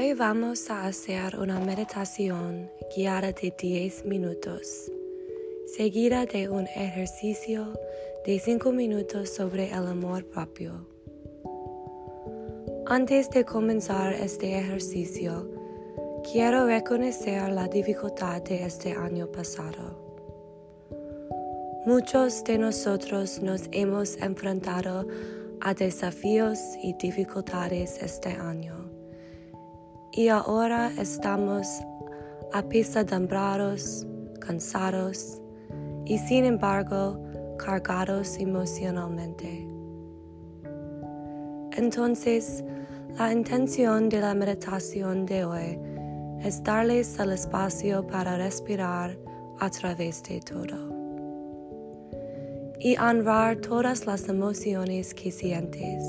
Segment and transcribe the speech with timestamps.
[0.00, 4.90] Hoy vamos a hacer una meditación guiada de 10 minutos,
[5.66, 7.74] seguida de un ejercicio
[8.24, 10.86] de 5 minutos sobre el amor propio.
[12.86, 15.50] Antes de comenzar este ejercicio,
[16.32, 20.00] quiero reconocer la dificultad de este año pasado.
[21.84, 25.06] Muchos de nosotros nos hemos enfrentado
[25.60, 28.99] a desafíos y dificultades este año
[30.12, 31.66] y ahora estamos
[32.52, 34.06] apesadumbrados,
[34.40, 35.40] cansados
[36.04, 37.20] y sin embargo
[37.58, 39.68] cargados emocionalmente.
[41.76, 42.64] Entonces,
[43.16, 45.78] la intención de la meditación de hoy
[46.42, 49.16] es darles el espacio para respirar
[49.60, 50.90] a través de todo
[52.80, 56.02] y honrar todas las emociones que sientes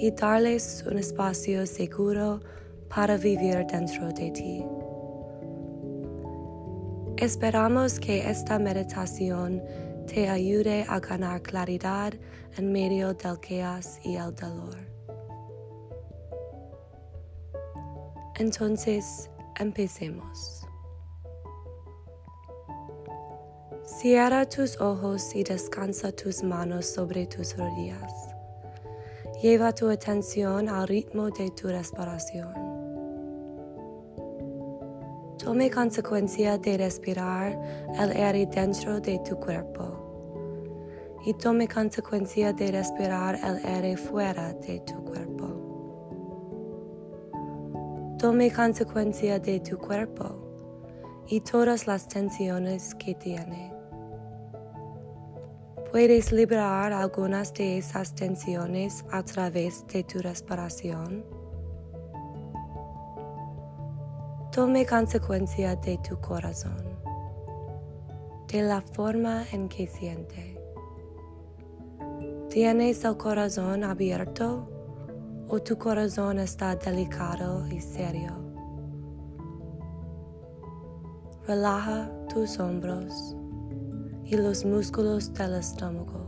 [0.00, 2.40] y darles un espacio seguro
[2.88, 4.64] para vivir dentro de ti.
[7.18, 9.62] Esperamos que esta meditación
[10.06, 12.14] te ayude a ganar claridad
[12.56, 14.78] en medio del caos y el dolor.
[18.36, 20.66] Entonces, empecemos.
[23.84, 28.29] Cierra tus ojos y descansa tus manos sobre tus rodillas.
[29.42, 32.52] Lleva tu atención al ritmo de tu respiración.
[35.38, 37.58] Tome consecuencia de respirar
[37.98, 44.80] el aire dentro de tu cuerpo y tome consecuencia de respirar el aire fuera de
[44.80, 45.46] tu cuerpo.
[48.18, 53.79] Tome consecuencia de tu cuerpo y todas las tensiones que tiene.
[55.90, 61.24] Puedes liberar algunas de esas tensiones a través de tu respiración.
[64.52, 66.84] Tome consecuencia de tu corazón,
[68.46, 70.62] de la forma en que siente.
[72.50, 74.68] ¿Tienes el corazón abierto
[75.48, 78.30] o tu corazón está delicado y serio?
[81.48, 83.34] Relaja tus hombros
[84.30, 86.24] y los músculos del estómago.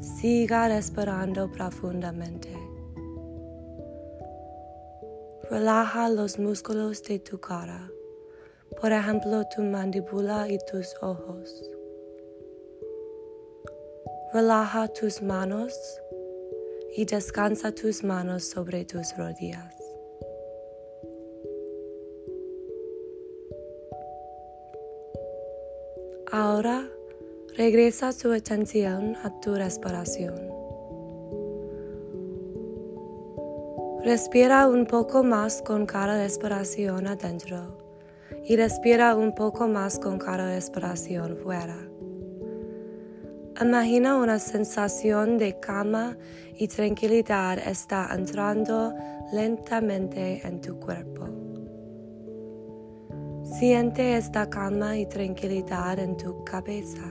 [0.00, 2.50] Siga respirando profundamente.
[5.50, 7.90] Relaja los músculos de tu cara,
[8.78, 11.70] por ejemplo tu mandíbula y tus ojos.
[14.34, 15.72] Relaja tus manos
[16.94, 19.85] y descansa tus manos sobre tus rodillas.
[26.32, 26.88] Ahora
[27.56, 30.34] regresa tu atención a tu respiración.
[34.02, 37.78] Respira un poco más con cada respiración adentro
[38.44, 41.78] y respira un poco más con cada respiración fuera.
[43.62, 46.16] Imagina una sensación de calma
[46.58, 48.92] y tranquilidad está entrando
[49.32, 51.25] lentamente en tu cuerpo.
[53.46, 57.08] Siente esta calma y tranquilidad en tu cabeza.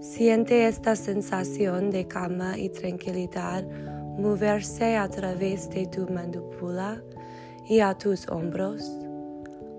[0.00, 3.64] Siente esta sensación de calma y tranquilidad
[4.18, 7.02] moverse a través de tu mandíbula
[7.68, 8.88] y a tus hombros,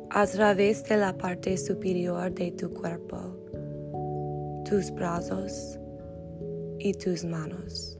[0.10, 3.18] a través de la parte superior de tu cuerpo,
[4.66, 5.80] tus brazos
[6.80, 7.98] y tus manos.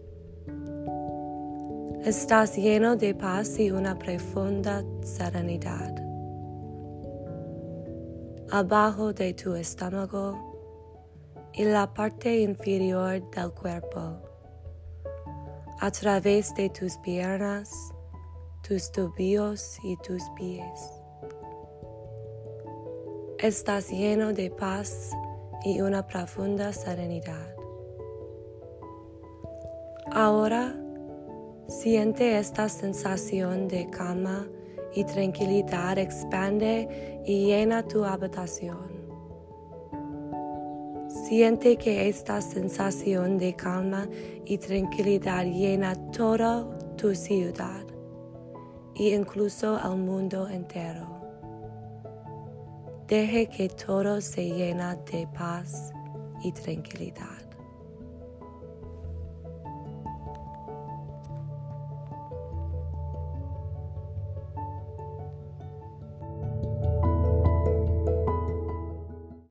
[2.04, 6.07] Estás lleno de paz y una profunda serenidad.
[8.50, 14.22] Abajo de tu estómago y la parte inferior del cuerpo
[15.82, 17.70] a través de tus piernas,
[18.66, 20.64] tus tobillos y tus pies.
[23.38, 25.12] Estás lleno de paz
[25.66, 27.54] y una profunda serenidad.
[30.10, 30.74] Ahora
[31.68, 34.48] siente esta sensación de calma
[34.94, 38.98] y tranquilidad expande y llena tu habitación.
[41.08, 44.08] Siente que esta sensación de calma
[44.46, 47.86] y tranquilidad llena toda tu ciudad
[48.96, 51.18] e incluso el mundo entero.
[53.08, 55.94] Deje que todo se llena de paz
[56.44, 57.47] y tranquilidad.